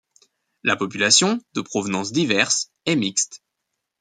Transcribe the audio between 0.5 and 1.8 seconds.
La population, de